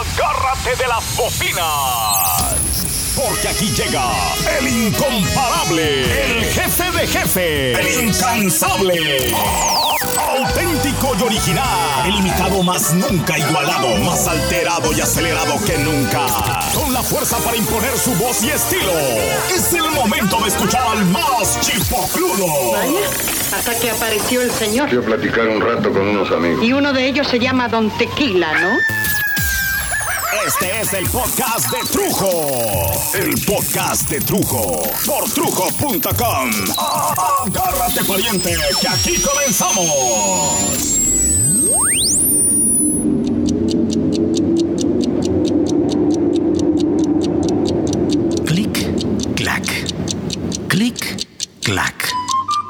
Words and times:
Agárrate 0.00 0.82
de 0.82 0.88
las 0.88 1.14
bocinas. 1.14 2.54
Porque 3.14 3.48
aquí 3.48 3.66
llega 3.66 4.10
el 4.58 4.66
incomparable, 4.66 6.38
el 6.38 6.44
jefe 6.46 6.90
de 6.92 7.06
jefe, 7.06 7.72
el 7.72 8.06
incansable. 8.06 9.34
Auténtico 10.38 11.14
y 11.18 11.22
original, 11.22 12.06
el 12.06 12.14
imitado 12.14 12.62
más 12.62 12.94
nunca 12.94 13.36
igualado, 13.38 13.94
más 13.98 14.26
alterado 14.26 14.90
y 14.90 15.02
acelerado 15.02 15.62
que 15.66 15.76
nunca. 15.76 16.24
Con 16.74 16.94
la 16.94 17.02
fuerza 17.02 17.36
para 17.38 17.58
imponer 17.58 17.98
su 17.98 18.14
voz 18.14 18.42
y 18.42 18.48
estilo. 18.48 18.92
Es 19.54 19.70
el 19.74 19.90
momento 19.90 20.40
de 20.40 20.48
escuchar 20.48 20.86
al 20.86 21.04
más 21.04 21.60
chipocludo. 21.60 22.72
Vaya, 22.72 23.00
hasta 23.54 23.78
que 23.78 23.90
apareció 23.90 24.40
el 24.40 24.50
señor. 24.50 24.88
Quiero 24.88 25.04
platicar 25.04 25.46
un 25.46 25.60
rato 25.60 25.92
con 25.92 26.08
unos 26.08 26.30
amigos. 26.30 26.64
Y 26.64 26.72
uno 26.72 26.94
de 26.94 27.06
ellos 27.06 27.28
se 27.28 27.38
llama 27.38 27.68
Don 27.68 27.90
Tequila, 27.98 28.58
¿no? 28.60 28.78
Este 30.60 30.80
es 30.82 30.92
el 30.92 31.08
podcast 31.08 31.70
de 31.70 31.78
Trujo. 31.90 32.28
El 33.14 33.34
podcast 33.46 34.10
de 34.10 34.20
Trujo. 34.20 34.82
Por 35.06 35.24
trujo.com. 35.30 36.50
Agárrate, 37.46 38.04
pariente, 38.04 38.54
que 38.78 38.88
aquí 38.88 39.14
comenzamos. 39.22 40.98
Clic, 48.44 49.34
clac. 49.34 49.64
Clic, 50.68 51.26
clac. 51.62 52.12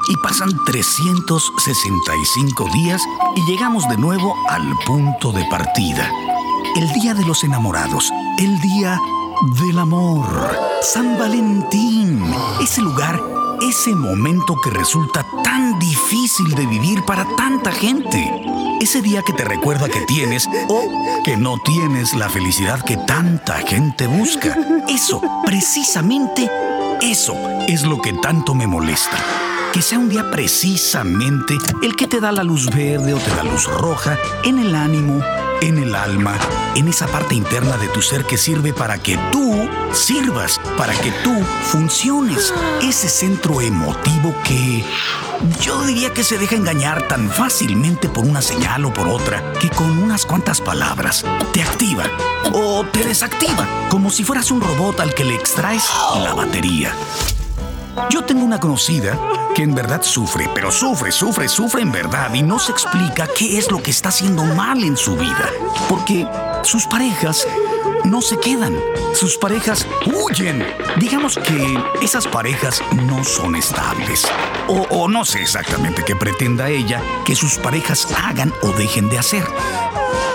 Y 0.07 0.15
pasan 0.23 0.49
365 0.65 2.69
días 2.73 3.01
y 3.35 3.41
llegamos 3.51 3.85
de 3.89 3.97
nuevo 3.97 4.33
al 4.47 4.77
punto 4.85 5.33
de 5.33 5.43
partida. 5.49 6.09
El 6.75 6.91
día 6.93 7.13
de 7.13 7.25
los 7.25 7.43
enamorados. 7.43 8.11
El 8.39 8.59
día 8.61 8.99
del 9.59 9.79
amor. 9.79 10.25
San 10.81 11.17
Valentín. 11.17 12.23
Ese 12.61 12.81
lugar, 12.81 13.19
ese 13.61 13.93
momento 13.95 14.55
que 14.63 14.69
resulta 14.69 15.25
tan 15.43 15.77
difícil 15.79 16.53
de 16.55 16.65
vivir 16.65 17.03
para 17.05 17.25
tanta 17.35 17.71
gente. 17.71 18.31
Ese 18.79 19.01
día 19.01 19.21
que 19.21 19.33
te 19.33 19.43
recuerda 19.43 19.89
que 19.89 20.01
tienes 20.01 20.47
o 20.67 21.23
que 21.23 21.37
no 21.37 21.57
tienes 21.59 22.13
la 22.13 22.29
felicidad 22.29 22.81
que 22.83 22.97
tanta 22.97 23.55
gente 23.57 24.07
busca. 24.07 24.57
Eso, 24.87 25.21
precisamente 25.45 26.49
eso 27.01 27.35
es 27.67 27.83
lo 27.83 27.99
que 27.99 28.13
tanto 28.13 28.53
me 28.53 28.67
molesta. 28.67 29.17
Que 29.73 29.81
sea 29.81 29.99
un 29.99 30.09
día 30.09 30.29
precisamente 30.29 31.57
el 31.81 31.95
que 31.95 32.07
te 32.07 32.19
da 32.19 32.31
la 32.31 32.43
luz 32.43 32.67
verde 32.69 33.13
o 33.13 33.17
te 33.17 33.29
da 33.35 33.43
luz 33.43 33.65
roja 33.65 34.17
en 34.43 34.59
el 34.59 34.75
ánimo, 34.75 35.21
en 35.61 35.77
el 35.77 35.95
alma, 35.95 36.37
en 36.75 36.87
esa 36.87 37.07
parte 37.07 37.35
interna 37.35 37.77
de 37.77 37.87
tu 37.87 38.01
ser 38.01 38.25
que 38.25 38.37
sirve 38.37 38.73
para 38.73 38.97
que 38.97 39.17
tú 39.31 39.69
sirvas, 39.93 40.59
para 40.77 40.93
que 40.93 41.11
tú 41.23 41.33
funciones. 41.63 42.53
Ese 42.81 43.07
centro 43.07 43.61
emotivo 43.61 44.35
que 44.43 44.83
yo 45.61 45.83
diría 45.83 46.13
que 46.13 46.23
se 46.23 46.37
deja 46.37 46.55
engañar 46.55 47.07
tan 47.07 47.29
fácilmente 47.29 48.09
por 48.09 48.25
una 48.25 48.41
señal 48.41 48.85
o 48.85 48.93
por 48.93 49.07
otra 49.07 49.53
que 49.59 49.69
con 49.69 49.97
unas 49.97 50.25
cuantas 50.25 50.61
palabras 50.61 51.23
te 51.53 51.61
activa 51.61 52.03
o 52.53 52.83
te 52.85 53.03
desactiva, 53.03 53.65
como 53.89 54.09
si 54.09 54.23
fueras 54.23 54.51
un 54.51 54.61
robot 54.61 54.99
al 54.99 55.13
que 55.13 55.23
le 55.23 55.35
extraes 55.35 55.85
la 56.23 56.33
batería. 56.33 56.91
Yo 58.09 58.23
tengo 58.23 58.43
una 58.43 58.59
conocida 58.59 59.17
que 59.55 59.63
en 59.63 59.73
verdad 59.75 60.01
sufre, 60.01 60.49
pero 60.53 60.71
sufre, 60.71 61.11
sufre, 61.11 61.47
sufre 61.47 61.81
en 61.81 61.91
verdad 61.91 62.33
y 62.33 62.41
no 62.41 62.59
se 62.59 62.71
explica 62.71 63.27
qué 63.27 63.57
es 63.57 63.71
lo 63.71 63.81
que 63.81 63.91
está 63.91 64.09
haciendo 64.09 64.43
mal 64.43 64.83
en 64.83 64.97
su 64.97 65.15
vida. 65.15 65.49
Porque 65.89 66.27
sus 66.63 66.85
parejas 66.85 67.47
no 68.03 68.21
se 68.21 68.39
quedan, 68.39 68.77
sus 69.13 69.37
parejas 69.37 69.87
huyen. 70.05 70.65
Digamos 70.97 71.37
que 71.37 71.77
esas 72.01 72.27
parejas 72.27 72.81
no 73.07 73.23
son 73.23 73.55
estables. 73.55 74.25
O, 74.67 74.81
o 74.89 75.07
no 75.07 75.25
sé 75.25 75.41
exactamente 75.41 76.03
qué 76.05 76.15
pretenda 76.15 76.69
ella 76.69 77.01
que 77.25 77.35
sus 77.35 77.57
parejas 77.57 78.07
hagan 78.23 78.53
o 78.61 78.71
dejen 78.71 79.09
de 79.09 79.19
hacer. 79.19 79.43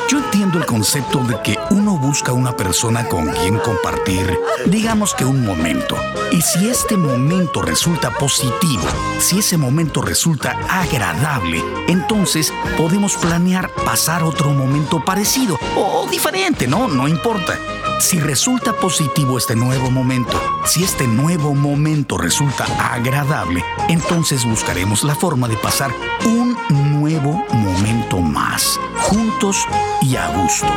Yo 0.08 0.18
entiendo 0.18 0.58
el 0.58 0.66
concepto 0.66 1.18
de 1.24 1.40
que 1.42 1.58
uno 1.70 1.98
busca 1.98 2.32
una 2.32 2.56
persona 2.56 3.08
con 3.08 3.26
quien 3.26 3.58
compartir, 3.58 4.38
digamos 4.66 5.14
que 5.14 5.24
un 5.24 5.44
momento. 5.44 5.96
Y 6.30 6.42
si 6.42 6.68
este 6.68 6.96
momento 6.96 7.60
resulta 7.60 8.10
positivo, 8.10 8.84
si 9.18 9.40
ese 9.40 9.56
momento 9.56 10.02
resulta 10.02 10.58
agradable, 10.68 11.60
entonces 11.88 12.52
podemos 12.76 13.16
planear 13.16 13.68
pasar 13.84 14.22
otro 14.22 14.50
momento 14.50 15.04
parecido 15.04 15.58
o 15.76 16.06
diferente, 16.08 16.68
¿no? 16.68 16.86
No 16.86 17.08
importa. 17.08 17.58
Si 17.98 18.20
resulta 18.20 18.74
positivo 18.74 19.38
este 19.38 19.56
nuevo 19.56 19.90
momento, 19.90 20.40
si 20.64 20.84
este 20.84 21.06
nuevo 21.06 21.54
momento 21.54 22.18
resulta 22.18 22.64
agradable, 22.92 23.64
entonces 23.88 24.44
buscaremos 24.44 25.02
la 25.02 25.14
forma 25.14 25.48
de 25.48 25.56
pasar 25.56 25.92
un 26.24 26.56
nuevo 27.00 27.44
momento 27.52 28.18
más, 28.20 28.78
juntos 28.98 29.66
y 30.02 30.16
a 30.16 30.28
gusto. 30.28 30.72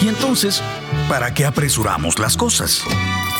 Y 0.00 0.08
entonces, 0.08 0.62
¿para 1.08 1.34
qué 1.34 1.44
apresuramos 1.44 2.18
las 2.18 2.36
cosas? 2.36 2.84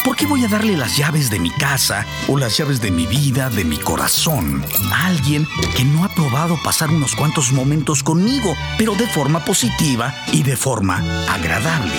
¿Por 0.06 0.14
qué 0.14 0.24
voy 0.24 0.44
a 0.44 0.48
darle 0.48 0.76
las 0.76 0.96
llaves 0.96 1.30
de 1.30 1.40
mi 1.40 1.50
casa 1.50 2.06
o 2.28 2.38
las 2.38 2.56
llaves 2.56 2.80
de 2.80 2.92
mi 2.92 3.06
vida, 3.06 3.50
de 3.50 3.64
mi 3.64 3.76
corazón, 3.76 4.64
a 4.92 5.06
alguien 5.06 5.48
que 5.76 5.82
no 5.82 6.04
ha 6.04 6.08
probado 6.08 6.56
pasar 6.62 6.90
unos 6.90 7.16
cuantos 7.16 7.50
momentos 7.50 8.04
conmigo, 8.04 8.54
pero 8.78 8.94
de 8.94 9.08
forma 9.08 9.44
positiva 9.44 10.14
y 10.32 10.44
de 10.44 10.56
forma 10.56 10.98
agradable? 11.28 11.96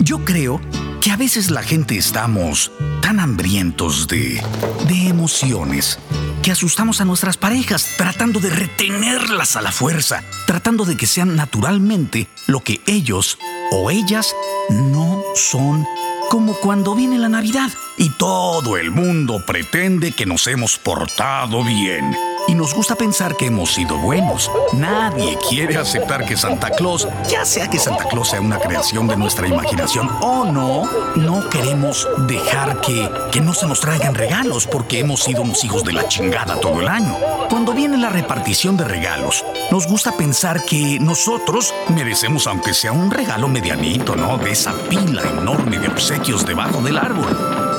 Yo 0.00 0.24
creo 0.24 0.60
que 1.00 1.12
a 1.12 1.16
veces 1.16 1.52
la 1.52 1.62
gente 1.62 1.96
estamos 1.96 2.72
tan 3.00 3.20
hambrientos 3.20 4.08
de, 4.08 4.42
de 4.88 5.06
emociones 5.06 6.00
que 6.42 6.50
asustamos 6.50 7.00
a 7.00 7.04
nuestras 7.04 7.36
parejas 7.36 7.86
tratando 7.96 8.40
de 8.40 8.50
retenerlas 8.50 9.54
a 9.54 9.62
la 9.62 9.70
fuerza, 9.70 10.24
tratando 10.46 10.84
de 10.84 10.96
que 10.96 11.06
sean 11.06 11.36
naturalmente 11.36 12.26
lo 12.48 12.60
que 12.60 12.80
ellos 12.86 13.38
o 13.70 13.90
ellas 13.90 14.34
no 14.68 15.22
son 15.34 15.86
como 16.28 16.54
cuando 16.54 16.94
viene 16.94 17.18
la 17.18 17.28
Navidad 17.28 17.70
y 17.96 18.10
todo 18.10 18.76
el 18.76 18.90
mundo 18.90 19.44
pretende 19.44 20.12
que 20.12 20.26
nos 20.26 20.46
hemos 20.46 20.78
portado 20.78 21.64
bien. 21.64 22.16
Y 22.48 22.54
nos 22.54 22.74
gusta 22.74 22.94
pensar 22.96 23.36
que 23.36 23.46
hemos 23.46 23.74
sido 23.74 23.96
buenos. 23.98 24.50
Nadie 24.72 25.38
quiere 25.48 25.76
aceptar 25.76 26.24
que 26.24 26.36
Santa 26.36 26.70
Claus, 26.70 27.06
ya 27.28 27.44
sea 27.44 27.68
que 27.68 27.78
Santa 27.78 28.04
Claus 28.06 28.30
sea 28.30 28.40
una 28.40 28.58
creación 28.58 29.06
de 29.06 29.16
nuestra 29.16 29.46
imaginación 29.46 30.08
o 30.20 30.44
no, 30.44 30.88
no 31.16 31.48
queremos 31.48 32.08
dejar 32.26 32.80
que, 32.80 33.08
que 33.30 33.40
no 33.40 33.54
se 33.54 33.66
nos 33.66 33.80
traigan 33.80 34.14
regalos 34.14 34.66
porque 34.66 35.00
hemos 35.00 35.22
sido 35.22 35.42
unos 35.42 35.62
hijos 35.64 35.84
de 35.84 35.92
la 35.92 36.08
chingada 36.08 36.56
todo 36.60 36.80
el 36.80 36.88
año. 36.88 37.16
Cuando 37.48 37.72
viene 37.72 37.96
la 37.98 38.10
repartición 38.10 38.76
de 38.76 38.84
regalos, 38.84 39.44
nos 39.70 39.86
gusta 39.86 40.12
pensar 40.12 40.64
que 40.64 40.98
nosotros 41.00 41.74
merecemos 41.88 42.46
aunque 42.46 42.74
sea 42.74 42.92
un 42.92 43.10
regalo 43.10 43.48
medianito, 43.48 44.16
¿no? 44.16 44.38
De 44.38 44.52
esa 44.52 44.72
pila 44.88 45.22
enorme 45.22 45.78
de 45.78 45.88
obsequios 45.88 46.44
debajo 46.44 46.80
del 46.82 46.98
árbol. 46.98 47.69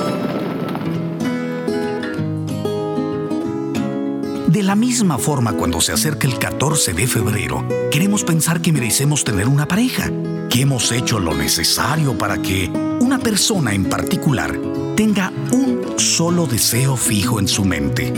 De 4.52 4.62
la 4.62 4.76
misma 4.76 5.16
forma, 5.16 5.54
cuando 5.54 5.80
se 5.80 5.92
acerca 5.92 6.28
el 6.28 6.38
14 6.38 6.92
de 6.92 7.06
febrero, 7.06 7.66
queremos 7.90 8.22
pensar 8.22 8.60
que 8.60 8.70
merecemos 8.70 9.24
tener 9.24 9.48
una 9.48 9.66
pareja, 9.66 10.10
que 10.50 10.60
hemos 10.60 10.92
hecho 10.92 11.18
lo 11.18 11.32
necesario 11.32 12.18
para 12.18 12.36
que 12.36 12.68
una 13.00 13.18
persona 13.18 13.72
en 13.72 13.86
particular 13.86 14.54
tenga 14.94 15.32
un 15.52 15.98
solo 15.98 16.46
deseo 16.46 16.98
fijo 16.98 17.40
en 17.40 17.48
su 17.48 17.64
mente, 17.64 18.12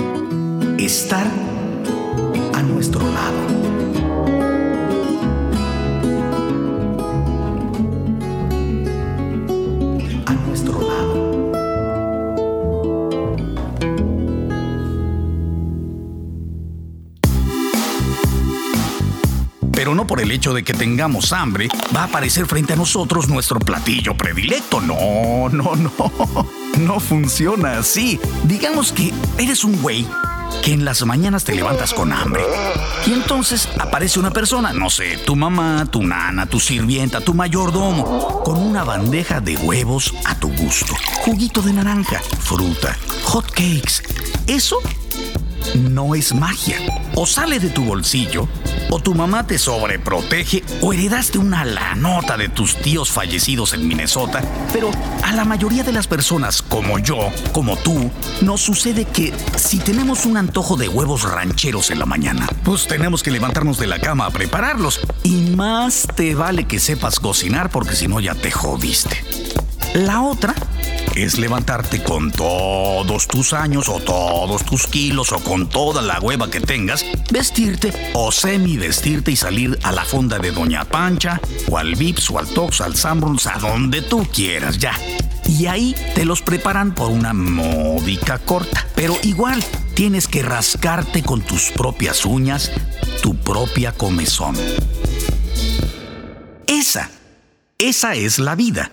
estar 0.76 1.28
a 2.52 2.62
nuestro 2.62 3.02
lado. 3.12 3.73
Pero 19.84 19.94
no 19.94 20.06
por 20.06 20.22
el 20.22 20.30
hecho 20.30 20.54
de 20.54 20.64
que 20.64 20.72
tengamos 20.72 21.34
hambre 21.34 21.68
va 21.94 22.00
a 22.00 22.04
aparecer 22.04 22.46
frente 22.46 22.72
a 22.72 22.76
nosotros 22.76 23.28
nuestro 23.28 23.60
platillo 23.60 24.16
predilecto. 24.16 24.80
No, 24.80 25.50
no, 25.50 25.76
no. 25.76 25.92
No 26.78 26.98
funciona 27.00 27.78
así. 27.78 28.18
Digamos 28.44 28.92
que 28.92 29.12
eres 29.36 29.62
un 29.62 29.82
güey 29.82 30.06
que 30.62 30.72
en 30.72 30.86
las 30.86 31.04
mañanas 31.04 31.44
te 31.44 31.54
levantas 31.54 31.92
con 31.92 32.14
hambre. 32.14 32.42
Y 33.06 33.12
entonces 33.12 33.68
aparece 33.78 34.18
una 34.18 34.30
persona, 34.30 34.72
no 34.72 34.88
sé, 34.88 35.18
tu 35.18 35.36
mamá, 35.36 35.84
tu 35.90 36.02
nana, 36.02 36.46
tu 36.46 36.60
sirvienta, 36.60 37.20
tu 37.20 37.34
mayordomo, 37.34 38.42
con 38.42 38.56
una 38.56 38.84
bandeja 38.84 39.42
de 39.42 39.58
huevos 39.58 40.14
a 40.24 40.34
tu 40.34 40.48
gusto. 40.48 40.94
Juguito 41.20 41.60
de 41.60 41.74
naranja, 41.74 42.22
fruta, 42.40 42.96
hot 43.24 43.50
cakes. 43.50 44.02
Eso 44.46 44.78
no 45.74 46.14
es 46.14 46.34
magia. 46.34 46.78
O 47.14 47.26
sale 47.26 47.60
de 47.60 47.70
tu 47.70 47.84
bolsillo, 47.84 48.48
o 48.90 49.00
tu 49.00 49.14
mamá 49.14 49.46
te 49.46 49.58
sobreprotege, 49.58 50.62
o 50.80 50.92
heredaste 50.92 51.38
una 51.38 51.64
lanota 51.64 52.36
de 52.36 52.48
tus 52.48 52.76
tíos 52.76 53.10
fallecidos 53.10 53.72
en 53.72 53.86
Minnesota, 53.86 54.42
pero 54.72 54.90
a 55.22 55.32
la 55.32 55.44
mayoría 55.44 55.84
de 55.84 55.92
las 55.92 56.06
personas, 56.06 56.62
como 56.62 56.98
yo, 56.98 57.30
como 57.52 57.76
tú, 57.76 58.10
nos 58.40 58.60
sucede 58.60 59.04
que 59.04 59.32
si 59.56 59.78
tenemos 59.78 60.26
un 60.26 60.36
antojo 60.36 60.76
de 60.76 60.88
huevos 60.88 61.22
rancheros 61.22 61.90
en 61.90 61.98
la 61.98 62.06
mañana, 62.06 62.46
pues 62.62 62.86
tenemos 62.86 63.22
que 63.22 63.30
levantarnos 63.30 63.78
de 63.78 63.86
la 63.86 63.98
cama 63.98 64.26
a 64.26 64.30
prepararlos. 64.30 65.00
Y 65.22 65.50
más 65.56 66.06
te 66.14 66.34
vale 66.34 66.64
que 66.64 66.80
sepas 66.80 67.20
cocinar 67.20 67.70
porque 67.70 67.96
si 67.96 68.08
no 68.08 68.20
ya 68.20 68.34
te 68.34 68.50
jodiste. 68.50 69.24
La 69.94 70.22
otra 70.22 70.54
es 71.14 71.38
levantarte 71.38 72.02
con 72.02 72.30
todos 72.30 73.28
tus 73.28 73.52
años 73.52 73.88
o 73.88 74.00
todos 74.00 74.64
tus 74.64 74.86
kilos 74.86 75.32
o 75.32 75.38
con 75.38 75.68
toda 75.68 76.02
la 76.02 76.18
hueva 76.20 76.50
que 76.50 76.60
tengas, 76.60 77.04
vestirte 77.30 77.92
o 78.14 78.32
semi 78.32 78.76
vestirte 78.76 79.30
y 79.30 79.36
salir 79.36 79.78
a 79.82 79.92
la 79.92 80.04
fonda 80.04 80.38
de 80.38 80.50
Doña 80.50 80.84
Pancha 80.84 81.40
o 81.70 81.78
al 81.78 81.94
Vips 81.94 82.30
o 82.30 82.38
al 82.38 82.48
Tox, 82.48 82.80
al 82.80 82.96
Sanborns, 82.96 83.46
a 83.46 83.58
donde 83.58 84.02
tú 84.02 84.26
quieras 84.32 84.78
ya. 84.78 84.92
Y 85.46 85.66
ahí 85.66 85.94
te 86.14 86.24
los 86.24 86.42
preparan 86.42 86.94
por 86.94 87.10
una 87.10 87.32
módica 87.32 88.38
corta. 88.38 88.86
Pero 88.94 89.16
igual 89.22 89.62
tienes 89.94 90.26
que 90.26 90.42
rascarte 90.42 91.22
con 91.22 91.42
tus 91.42 91.70
propias 91.70 92.24
uñas 92.24 92.72
tu 93.22 93.36
propia 93.36 93.92
comezón. 93.92 94.56
Esa, 96.66 97.10
esa 97.78 98.14
es 98.14 98.38
la 98.38 98.54
vida. 98.54 98.90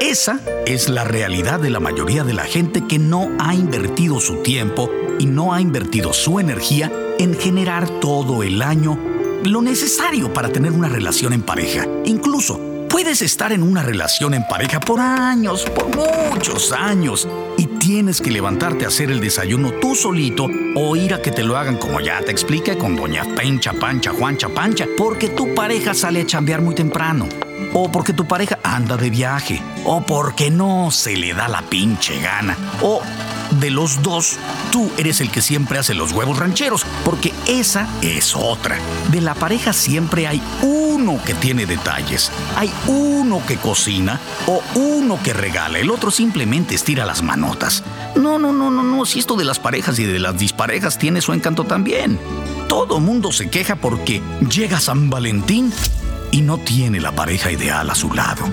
Esa 0.00 0.40
es 0.66 0.88
la 0.88 1.04
realidad 1.04 1.60
de 1.60 1.68
la 1.68 1.78
mayoría 1.78 2.24
de 2.24 2.32
la 2.32 2.44
gente 2.44 2.86
que 2.88 2.98
no 2.98 3.28
ha 3.38 3.54
invertido 3.54 4.18
su 4.18 4.36
tiempo 4.36 4.90
y 5.18 5.26
no 5.26 5.52
ha 5.52 5.60
invertido 5.60 6.14
su 6.14 6.40
energía 6.40 6.90
en 7.18 7.34
generar 7.34 7.86
todo 8.00 8.42
el 8.42 8.62
año 8.62 8.98
lo 9.44 9.60
necesario 9.60 10.32
para 10.32 10.48
tener 10.48 10.72
una 10.72 10.88
relación 10.88 11.34
en 11.34 11.42
pareja. 11.42 11.86
Incluso 12.06 12.58
puedes 12.88 13.20
estar 13.20 13.52
en 13.52 13.62
una 13.62 13.82
relación 13.82 14.32
en 14.32 14.46
pareja 14.48 14.80
por 14.80 15.00
años, 15.00 15.64
por 15.64 15.94
muchos 15.94 16.72
años, 16.72 17.28
y 17.58 17.66
tienes 17.66 18.22
que 18.22 18.30
levantarte 18.30 18.86
a 18.86 18.88
hacer 18.88 19.10
el 19.10 19.20
desayuno 19.20 19.72
tú 19.82 19.94
solito 19.94 20.48
o 20.76 20.96
ir 20.96 21.12
a 21.12 21.20
que 21.20 21.30
te 21.30 21.42
lo 21.42 21.58
hagan 21.58 21.76
como 21.76 22.00
ya 22.00 22.22
te 22.22 22.32
expliqué 22.32 22.78
con 22.78 22.96
doña 22.96 23.24
Pencha, 23.36 23.74
Pancha, 23.74 24.12
Juancha, 24.12 24.48
Pancha, 24.48 24.86
porque 24.96 25.28
tu 25.28 25.54
pareja 25.54 25.92
sale 25.92 26.22
a 26.22 26.26
chambear 26.26 26.62
muy 26.62 26.74
temprano 26.74 27.28
o 27.72 27.90
porque 27.90 28.12
tu 28.12 28.26
pareja 28.26 28.58
anda 28.62 28.96
de 28.96 29.10
viaje, 29.10 29.62
o 29.84 30.00
porque 30.00 30.50
no 30.50 30.90
se 30.90 31.16
le 31.16 31.34
da 31.34 31.48
la 31.48 31.62
pinche 31.62 32.20
gana, 32.20 32.56
o 32.82 33.00
de 33.58 33.70
los 33.70 34.02
dos, 34.02 34.38
tú 34.70 34.90
eres 34.96 35.20
el 35.20 35.30
que 35.30 35.42
siempre 35.42 35.78
hace 35.78 35.94
los 35.94 36.12
huevos 36.12 36.38
rancheros, 36.38 36.84
porque 37.04 37.32
esa 37.46 37.88
es 38.00 38.34
otra. 38.36 38.78
De 39.10 39.20
la 39.20 39.34
pareja 39.34 39.72
siempre 39.72 40.26
hay 40.26 40.40
uno 40.62 41.20
que 41.24 41.34
tiene 41.34 41.66
detalles, 41.66 42.30
hay 42.56 42.70
uno 42.86 43.42
que 43.46 43.56
cocina 43.56 44.20
o 44.46 44.62
uno 44.76 45.18
que 45.22 45.32
regala, 45.32 45.78
el 45.78 45.90
otro 45.90 46.10
simplemente 46.10 46.74
estira 46.74 47.04
las 47.04 47.22
manotas. 47.22 47.82
No, 48.14 48.38
no, 48.38 48.52
no, 48.52 48.70
no, 48.70 48.82
no, 48.82 49.04
si 49.04 49.18
esto 49.18 49.34
de 49.36 49.44
las 49.44 49.58
parejas 49.58 49.98
y 49.98 50.04
de 50.04 50.18
las 50.18 50.38
disparejas 50.38 50.98
tiene 50.98 51.20
su 51.20 51.32
encanto 51.32 51.64
también. 51.64 52.18
Todo 52.68 53.00
mundo 53.00 53.32
se 53.32 53.50
queja 53.50 53.74
porque 53.76 54.22
llega 54.48 54.78
San 54.78 55.10
Valentín 55.10 55.72
y 56.30 56.42
no 56.42 56.58
tiene 56.58 57.00
la 57.00 57.12
pareja 57.12 57.50
ideal 57.50 57.88
a 57.90 57.94
su 57.94 58.12
lado. 58.12 58.44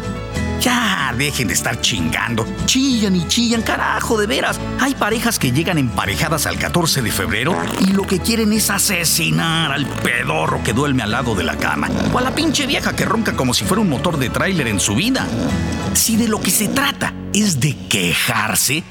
Ya, 0.61 1.13
dejen 1.17 1.47
de 1.47 1.53
estar 1.53 1.79
chingando. 1.81 2.45
Chillan 2.65 3.15
y 3.15 3.27
chillan, 3.27 3.61
carajo, 3.61 4.17
de 4.17 4.27
veras. 4.27 4.59
Hay 4.79 4.95
parejas 4.95 5.37
que 5.37 5.51
llegan 5.51 5.77
emparejadas 5.77 6.45
al 6.45 6.57
14 6.57 7.01
de 7.01 7.11
febrero 7.11 7.55
y 7.79 7.93
lo 7.93 8.03
que 8.03 8.19
quieren 8.19 8.51
es 8.53 8.69
asesinar 8.69 9.71
al 9.71 9.85
pedorro 9.85 10.61
que 10.63 10.73
duerme 10.73 11.03
al 11.03 11.11
lado 11.11 11.35
de 11.35 11.43
la 11.43 11.57
cama. 11.57 11.89
O 12.11 12.17
a 12.17 12.21
la 12.21 12.33
pinche 12.33 12.65
vieja 12.65 12.95
que 12.95 13.05
ronca 13.05 13.35
como 13.35 13.53
si 13.53 13.65
fuera 13.65 13.81
un 13.81 13.89
motor 13.89 14.17
de 14.17 14.29
tráiler 14.29 14.67
en 14.67 14.79
su 14.79 14.95
vida. 14.95 15.27
Si 15.93 16.15
de 16.15 16.27
lo 16.27 16.41
que 16.41 16.51
se 16.51 16.67
trata 16.67 17.13
es 17.33 17.59
de 17.59 17.77
quejarse, 17.87 18.83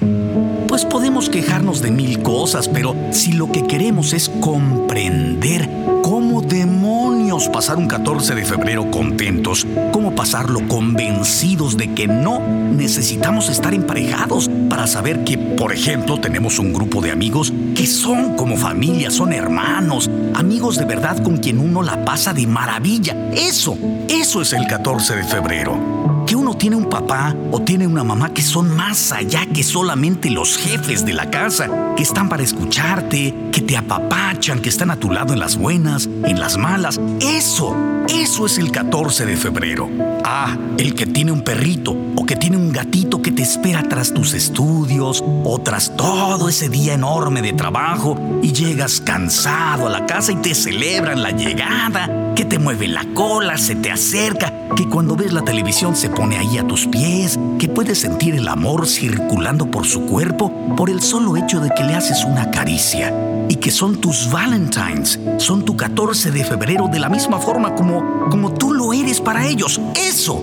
pues 0.69 0.85
podemos 0.85 1.29
quejarnos 1.29 1.83
de 1.83 1.91
mil 1.91 2.23
cosas, 2.23 2.69
pero 2.69 2.95
si 3.11 3.33
lo 3.33 3.51
que 3.51 3.67
queremos 3.67 4.13
es 4.13 4.29
comprender 4.29 5.69
cómo 6.03 6.43
demonios 7.37 7.49
pasar 7.51 7.77
un 7.77 7.87
14 7.87 8.35
de 8.35 8.45
febrero 8.47 8.91
contentos, 8.91 9.67
cómo 9.93 10.15
pasarlo 10.15 10.67
convencidos 10.69 11.77
de 11.77 11.93
que 11.93 12.07
no 12.07 12.41
necesitamos 12.41 13.51
estar 13.51 13.75
emparejados 13.75 14.49
para 14.71 14.87
saber 14.87 15.23
que, 15.25 15.37
por 15.37 15.73
ejemplo, 15.73 16.19
tenemos 16.19 16.59
un 16.59 16.73
grupo 16.73 17.03
de 17.03 17.11
amigos 17.11 17.53
que 17.75 17.87
son 17.87 18.37
como 18.37 18.57
familia, 18.57 19.11
son 19.11 19.33
hermanos, 19.35 20.11
amigos 20.35 20.79
de 20.79 20.87
verdad 20.87 21.23
con 21.23 21.37
quien 21.37 21.59
uno 21.59 21.83
la 21.83 22.05
pasa 22.05 22.33
de 22.33 22.47
maravilla. 22.47 23.15
Eso, 23.35 23.77
eso 24.09 24.41
es 24.41 24.53
el 24.55 24.67
14 24.67 25.17
de 25.17 25.25
febrero 25.25 26.06
que 26.27 26.35
uno 26.35 26.55
tiene 26.55 26.77
un 26.77 26.91
papá 26.91 27.35
o 27.53 27.63
tiene 27.63 27.87
una 27.87 28.03
mamá 28.03 28.35
que 28.35 28.43
son 28.43 28.75
más 28.77 29.13
allá 29.13 29.47
que 29.47 29.63
solamente 29.63 30.29
los 30.29 30.57
jefes 30.57 31.07
de 31.07 31.13
la 31.13 31.31
casa, 31.31 31.95
que 31.97 32.03
están 32.03 32.29
para 32.29 32.43
escucharte, 32.43 33.35
que 33.53 33.61
te 33.61 33.77
apapachan, 33.77 34.61
que 34.61 34.69
están 34.69 34.91
a 34.91 34.97
tu 34.97 35.11
lado 35.11 35.33
en 35.33 35.39
las 35.39 35.57
buenas, 35.57 36.07
en 36.07 36.41
las 36.41 36.59
malas. 36.59 37.01
Eso, 37.21 37.77
eso 38.09 38.47
es 38.47 38.59
el 38.59 38.73
14 38.73 39.25
de 39.25 39.37
febrero. 39.37 39.89
Ah, 40.25 40.57
el 40.79 40.95
que 40.95 41.07
tiene 41.07 41.31
un 41.31 41.43
perrito 41.43 41.97
o 42.17 42.25
que 42.25 42.37
tiene 42.37 42.57
un 42.57 42.73
gatito 42.73 43.21
que 43.21 43.31
te 43.31 43.43
espera 43.43 43.83
tras 43.89 44.13
tus 44.13 44.35
estudios 44.35 45.23
o 45.45 45.59
tras 45.61 45.97
todo 45.97 46.49
ese 46.49 46.69
día 46.69 46.95
enorme 46.95 47.43
de 47.43 47.53
trabajo 47.53 48.17
y 48.43 48.53
llegas 48.53 49.01
cansado 49.01 49.87
a 49.87 49.91
la 49.91 50.07
casa 50.07 50.33
y 50.33 50.37
te 50.37 50.55
celebran 50.55 51.23
la 51.23 51.31
llegada, 51.31 52.35
que 52.35 52.45
te 52.45 52.59
mueve 52.59 52.89
la 52.89 53.05
cola, 53.15 53.59
se 53.59 53.77
te 53.77 53.91
acerca, 53.91 54.53
que 54.75 54.89
cuando 54.89 55.17
ves 55.17 55.33
la 55.33 55.43
televisión 55.43 55.95
se 55.95 56.09
pone 56.09 56.37
ahí 56.39 56.59
a 56.59 56.67
tus 56.67 56.87
pies, 56.87 57.39
que 57.59 57.69
puedes 57.69 58.01
sentir 58.01 58.35
el 58.35 58.49
amor 58.49 58.87
circulando 58.87 59.71
por 59.71 59.87
su 59.87 60.07
cuerpo 60.07 60.53
por 60.77 60.91
el 60.91 61.03
solo 61.03 61.37
hecho 61.37 61.61
de 61.61 61.71
que 61.71 61.85
le 61.85 61.95
haces 61.95 62.25
una 62.25 62.51
caricia 62.51 63.13
y 63.49 63.57
que 63.57 63.71
son 63.71 64.01
tus 64.01 64.31
Valentines, 64.31 65.21
son 65.39 65.65
tu 65.65 65.77
14 65.77 66.31
de 66.31 66.45
febrero 66.45 66.89
de 66.89 66.99
la 66.99 67.09
misma 67.09 67.39
forma 67.39 67.75
como, 67.75 68.29
como 68.31 68.53
tú 68.53 68.73
lo 68.73 68.93
eres 68.93 69.21
para 69.21 69.47
ellos. 69.47 69.81
Eso, 69.95 70.43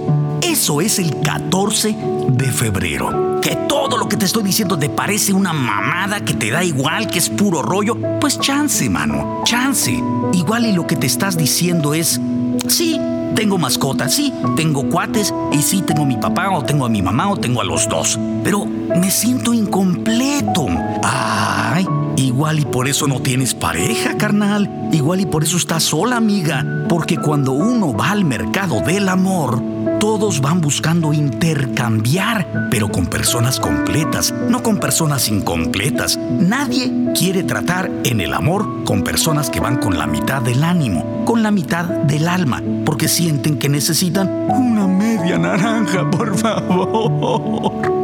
eso 0.63 0.79
es 0.79 0.97
el 0.97 1.19
14 1.19 1.93
de 2.29 2.49
febrero. 2.49 3.41
Que 3.41 3.53
todo 3.67 3.97
lo 3.97 4.07
que 4.07 4.15
te 4.15 4.23
estoy 4.23 4.43
diciendo 4.43 4.79
te 4.79 4.87
parece 4.87 5.33
una 5.33 5.51
mamada 5.51 6.21
que 6.21 6.35
te 6.35 6.51
da 6.51 6.63
igual, 6.63 7.07
que 7.07 7.19
es 7.19 7.29
puro 7.29 7.61
rollo, 7.61 7.97
pues 8.21 8.39
chance, 8.39 8.89
mano, 8.89 9.41
chance. 9.43 9.91
Igual 10.31 10.65
y 10.65 10.71
lo 10.71 10.87
que 10.87 10.95
te 10.95 11.05
estás 11.05 11.35
diciendo 11.35 11.93
es, 11.93 12.21
sí, 12.69 12.97
tengo 13.35 13.57
mascotas, 13.57 14.13
sí, 14.13 14.33
tengo 14.55 14.87
cuates 14.87 15.33
y 15.51 15.61
sí 15.61 15.81
tengo 15.81 16.03
a 16.03 16.05
mi 16.05 16.15
papá 16.15 16.49
o 16.49 16.63
tengo 16.63 16.85
a 16.85 16.89
mi 16.89 17.01
mamá 17.01 17.29
o 17.29 17.35
tengo 17.35 17.59
a 17.59 17.65
los 17.65 17.89
dos. 17.89 18.17
Pero 18.45 18.65
me 18.65 19.11
siento 19.11 19.53
incompleto. 19.53 20.67
Ay, 21.03 21.85
igual 22.15 22.59
y 22.59 22.65
por 22.65 22.87
eso 22.87 23.07
no 23.07 23.21
tienes 23.21 23.53
pareja, 23.53 24.17
carnal. 24.17 24.69
Igual 24.91 25.21
y 25.21 25.25
por 25.25 25.43
eso 25.43 25.57
estás 25.57 25.83
sola, 25.83 26.17
amiga. 26.17 26.65
Porque 26.89 27.17
cuando 27.17 27.53
uno 27.53 27.93
va 27.93 28.11
al 28.11 28.25
mercado 28.25 28.81
del 28.81 29.09
amor, 29.09 29.61
todos 29.99 30.41
van 30.41 30.61
buscando 30.61 31.13
intercambiar, 31.13 32.67
pero 32.69 32.89
con 32.89 33.07
personas 33.07 33.59
completas, 33.59 34.33
no 34.49 34.61
con 34.61 34.77
personas 34.79 35.29
incompletas. 35.29 36.17
Nadie 36.17 36.91
quiere 37.17 37.43
tratar 37.43 37.89
en 38.03 38.21
el 38.21 38.33
amor 38.33 38.83
con 38.83 39.03
personas 39.03 39.49
que 39.49 39.59
van 39.59 39.77
con 39.77 39.97
la 39.97 40.07
mitad 40.07 40.41
del 40.41 40.63
ánimo, 40.63 41.23
con 41.25 41.41
la 41.41 41.51
mitad 41.51 41.85
del 41.85 42.27
alma, 42.27 42.61
porque 42.85 43.07
sienten 43.07 43.57
que 43.57 43.69
necesitan 43.69 44.27
una 44.49 44.87
media 44.87 45.37
naranja, 45.37 46.09
por 46.11 46.37
favor. 46.37 48.02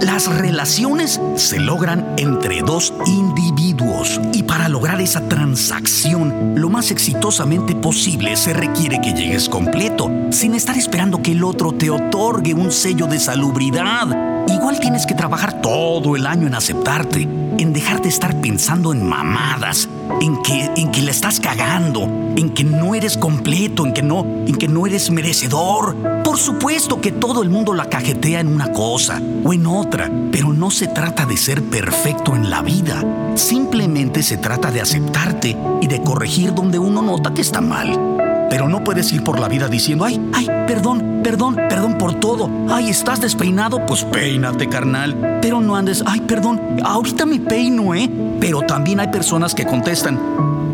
Las 0.00 0.26
relaciones 0.26 1.20
se 1.36 1.60
logran 1.60 2.14
entre 2.18 2.62
dos 2.62 2.92
individuos 3.06 4.20
y 4.32 4.42
para 4.42 4.68
lograr 4.68 5.00
esa 5.00 5.28
transacción 5.28 6.54
lo 6.56 6.68
más 6.68 6.90
exitosamente 6.90 7.74
posible 7.74 8.36
se 8.36 8.52
requiere 8.52 9.00
que 9.00 9.12
llegues 9.12 9.48
completo, 9.48 10.10
sin 10.30 10.54
estar 10.54 10.76
esperando 10.76 11.22
que 11.22 11.32
el 11.32 11.44
otro 11.44 11.72
te 11.72 11.90
otorgue 11.90 12.54
un 12.54 12.70
sello 12.70 13.06
de 13.06 13.18
salubridad. 13.18 14.06
Igual 14.48 14.80
tienes 14.80 15.06
que 15.06 15.14
trabajar 15.14 15.60
todo 15.62 16.16
el 16.16 16.26
año 16.26 16.46
en 16.46 16.54
aceptarte, 16.54 17.22
en 17.22 17.72
dejarte 17.72 18.08
estar 18.08 18.40
pensando 18.40 18.92
en 18.92 19.06
mamadas, 19.06 19.88
en 20.20 20.42
que, 20.42 20.70
en 20.76 20.90
que 20.90 21.02
la 21.02 21.10
estás 21.10 21.40
cagando, 21.40 22.02
en 22.36 22.50
que 22.50 22.64
no 22.64 22.94
eres 22.94 23.16
completo, 23.16 23.86
en 23.86 23.92
que 23.92 24.02
no, 24.02 24.24
en 24.24 24.54
que 24.54 24.68
no 24.68 24.86
eres 24.86 25.10
merecedor. 25.10 25.96
Por 26.22 26.38
supuesto 26.38 27.00
que 27.00 27.12
todo 27.12 27.42
el 27.42 27.50
mundo 27.50 27.74
la 27.74 27.88
cajetea 27.88 28.40
en 28.40 28.48
una 28.48 28.72
cosa 28.72 29.20
o 29.44 29.52
en 29.52 29.66
otra, 29.66 30.10
pero 30.32 30.52
no 30.52 30.70
se 30.70 30.88
trata 30.88 31.26
de 31.26 31.36
ser 31.36 31.62
perfecto 31.62 32.34
en 32.34 32.50
la 32.50 32.62
vida. 32.62 33.02
Simplemente 33.34 34.22
se 34.22 34.36
trata 34.36 34.70
de 34.70 34.80
aceptarte 34.80 35.56
y 35.80 35.86
de 35.86 36.02
corregir 36.02 36.54
donde 36.54 36.78
uno 36.78 37.02
nota 37.02 37.34
que 37.34 37.42
está 37.42 37.60
mal. 37.60 38.23
Pero 38.54 38.68
no 38.68 38.84
puedes 38.84 39.12
ir 39.12 39.24
por 39.24 39.40
la 39.40 39.48
vida 39.48 39.66
diciendo, 39.66 40.04
ay, 40.04 40.30
ay, 40.32 40.46
perdón, 40.68 41.22
perdón, 41.24 41.56
perdón 41.56 41.98
por 41.98 42.14
todo. 42.14 42.48
Ay, 42.70 42.88
estás 42.88 43.20
despeinado, 43.20 43.84
pues 43.84 44.04
peínate, 44.04 44.68
carnal. 44.68 45.40
Pero 45.42 45.60
no 45.60 45.74
andes, 45.74 46.04
ay, 46.06 46.20
perdón, 46.20 46.60
ahorita 46.84 47.26
me 47.26 47.40
peino, 47.40 47.96
¿eh? 47.96 48.08
Pero 48.38 48.60
también 48.60 49.00
hay 49.00 49.08
personas 49.08 49.56
que 49.56 49.66
contestan, 49.66 50.20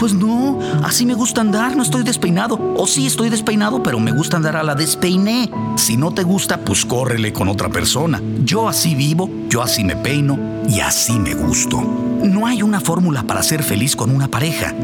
pues 0.01 0.15
no, 0.15 0.59
así 0.83 1.07
me 1.07 1.15
gusta 1.15 1.43
andar, 1.43 1.77
no 1.77 1.85
estoy 1.85 2.03
despeinado. 2.03 2.59
O 2.77 2.89
sí 2.89 3.07
estoy 3.07 3.31
despeinado, 3.31 3.83
pero 3.85 4.01
me 4.01 4.11
gusta 4.11 4.37
andar 4.37 4.57
a 4.57 4.65
la 4.65 4.75
despeiné. 4.75 5.49
Si 5.77 5.97
no 5.97 6.11
te 6.13 6.25
gusta, 6.25 6.59
pues 6.65 6.85
córrele 6.85 7.33
con 7.33 7.47
otra 7.49 7.69
persona. 7.69 8.21
Yo 8.43 8.69
así 8.69 8.97
vivo, 8.97 9.31
yo 9.49 9.63
así 9.63 9.85
me 9.85 9.95
peino 9.95 10.37
y 10.69 10.81
así 10.81 11.13
me 11.21 11.35
gusto. 11.35 11.81
No 12.25 12.47
hay 12.47 12.63
una 12.63 12.81
fórmula 12.81 13.23
para 13.23 13.45
ser 13.45 13.63
feliz 13.63 13.95
con 13.95 14.11
una 14.11 14.27
pareja 14.27 14.75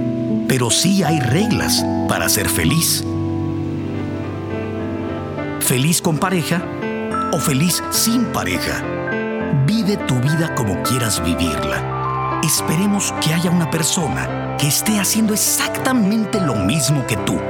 pero 0.49 0.71
sí 0.71 1.03
hay 1.03 1.21
reglas 1.21 1.85
para 2.09 2.29
ser 2.29 2.49
feliz. 2.49 3.05
Feliz 5.61 6.01
con 6.01 6.19
pareja 6.19 6.63
o 7.33 7.39
feliz 7.39 7.83
sin 7.91 8.25
pareja. 8.27 8.83
Vive 9.67 9.97
tu 9.97 10.15
vida 10.21 10.55
como 10.55 10.83
quieras 10.83 11.23
vivirla. 11.25 11.96
Esperemos 12.47 13.13
que 13.21 13.35
haya 13.35 13.51
una 13.51 13.69
persona 13.73 14.57
que 14.57 14.69
esté 14.69 15.01
haciendo 15.01 15.35
exactamente 15.35 16.41
lo 16.41 16.55
mismo 16.55 17.05
que 17.05 17.17
tú, 17.17 17.41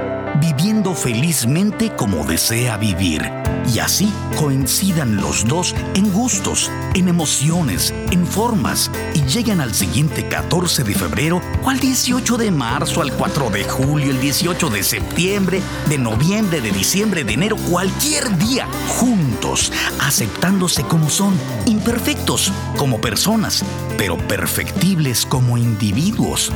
viviendo 0.41 0.95
felizmente 0.95 1.95
como 1.95 2.25
desea 2.25 2.79
vivir. 2.79 3.31
Y 3.71 3.81
así 3.81 4.11
coincidan 4.39 5.17
los 5.17 5.45
dos 5.45 5.75
en 5.95 6.11
gustos, 6.11 6.71
en 6.95 7.09
emociones, 7.09 7.93
en 8.11 8.27
formas 8.27 8.91
y 9.13 9.23
llegan 9.25 9.61
al 9.61 9.75
siguiente 9.75 10.29
14 10.29 10.83
de 10.83 10.95
febrero 10.95 11.43
o 11.63 11.69
al 11.69 11.79
18 11.79 12.39
de 12.39 12.51
marzo, 12.51 13.03
al 13.03 13.13
4 13.13 13.51
de 13.51 13.65
julio, 13.65 14.11
el 14.13 14.21
18 14.21 14.71
de 14.71 14.83
septiembre, 14.83 15.61
de 15.91 15.99
noviembre, 15.99 16.63
de 16.63 16.71
diciembre, 16.71 17.23
de 17.23 17.35
enero, 17.35 17.57
cualquier 17.71 18.35
día, 18.39 18.67
juntos, 18.99 19.71
aceptándose 20.01 20.85
como 20.85 21.11
son, 21.11 21.35
imperfectos 21.67 22.51
como 22.79 22.99
personas, 22.99 23.63
pero 23.97 24.17
perfectibles 24.17 25.27
como 25.27 25.59
individuos, 25.59 26.53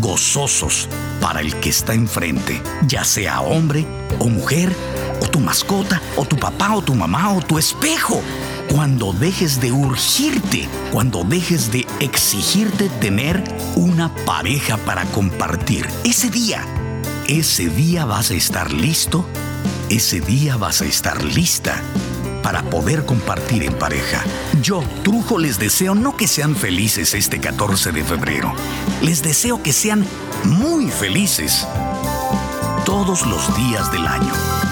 gozosos 0.00 0.88
para 1.20 1.40
el 1.40 1.54
que 1.56 1.70
está 1.70 1.94
enfrente, 1.94 2.60
ya 2.86 3.04
sea 3.04 3.40
hombre 3.40 3.86
o 4.18 4.28
mujer, 4.28 4.74
o 5.20 5.26
tu 5.26 5.40
mascota, 5.40 6.00
o 6.16 6.24
tu 6.24 6.36
papá, 6.36 6.74
o 6.74 6.82
tu 6.82 6.94
mamá, 6.94 7.32
o 7.32 7.40
tu 7.40 7.58
espejo. 7.58 8.20
Cuando 8.70 9.12
dejes 9.12 9.60
de 9.60 9.72
urgirte, 9.72 10.68
cuando 10.92 11.24
dejes 11.24 11.70
de 11.70 11.86
exigirte 12.00 12.88
tener 13.00 13.42
una 13.76 14.14
pareja 14.24 14.76
para 14.78 15.04
compartir, 15.06 15.86
ese 16.04 16.30
día, 16.30 16.64
ese 17.28 17.68
día 17.68 18.04
vas 18.04 18.30
a 18.30 18.34
estar 18.34 18.72
listo, 18.72 19.24
ese 19.90 20.20
día 20.20 20.56
vas 20.56 20.80
a 20.80 20.86
estar 20.86 21.22
lista 21.22 21.82
para 22.44 22.62
poder 22.62 23.06
compartir 23.06 23.62
en 23.62 23.72
pareja. 23.72 24.22
Yo, 24.60 24.84
Trujo, 25.02 25.38
les 25.38 25.58
deseo 25.58 25.94
no 25.94 26.14
que 26.14 26.28
sean 26.28 26.54
felices 26.54 27.14
este 27.14 27.40
14 27.40 27.90
de 27.90 28.04
febrero, 28.04 28.52
les 29.00 29.22
deseo 29.22 29.62
que 29.62 29.72
sean 29.72 30.06
muy 30.44 30.90
felices 30.90 31.66
todos 32.84 33.26
los 33.26 33.56
días 33.56 33.90
del 33.90 34.06
año. 34.06 34.63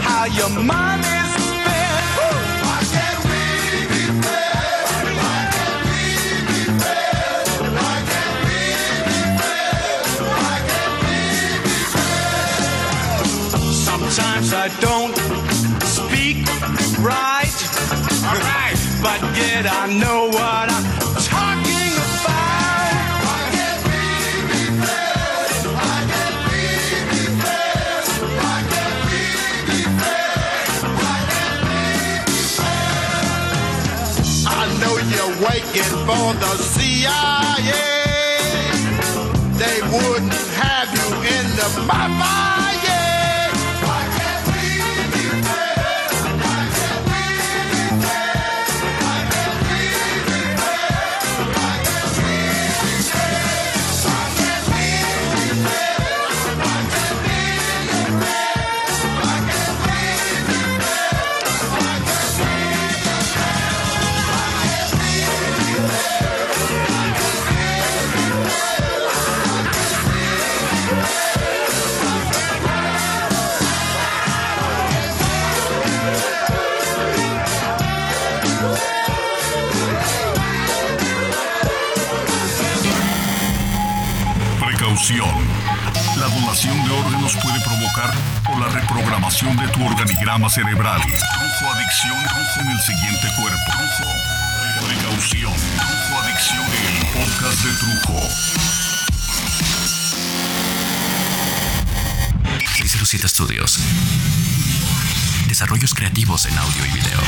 how 0.00 0.24
your 0.26 0.48
mind 0.50 1.04
is 1.04 1.31
the 36.42 36.62
CIA. 36.74 37.72
They 39.58 39.80
wouldn't 39.92 40.32
have 40.32 40.88
you 40.92 41.08
in 41.36 41.46
the 41.56 41.86
mafia. 41.86 42.51
La 84.92 86.26
donación 86.28 86.84
de 86.84 86.90
órganos 86.92 87.34
puede 87.36 87.58
provocar 87.62 88.12
o 88.52 88.58
la 88.58 88.68
reprogramación 88.68 89.56
de 89.56 89.66
tu 89.68 89.86
organigrama 89.86 90.50
cerebral. 90.50 91.00
Trujo 91.00 91.72
Adicción 91.72 92.12
Trujo 92.28 92.60
en 92.60 92.68
el 92.68 92.78
siguiente 92.78 93.26
cuerpo. 93.40 93.72
Trujo. 93.72 94.12
Precaución. 94.86 95.52
Trujo 95.54 96.20
Adicción 96.20 96.60
el 96.60 97.06
podcast 97.06 97.64
de 97.64 97.72
Trujo. 97.72 98.20
607 102.76 103.28
Studios. 103.30 103.78
Desarrollos 105.48 105.94
creativos 105.94 106.44
en 106.44 106.58
audio 106.58 106.84
y 106.84 106.90
video. 106.90 107.20